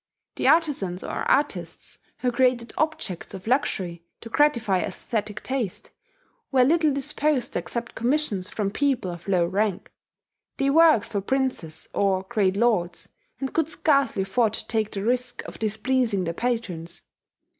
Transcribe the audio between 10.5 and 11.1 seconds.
they worked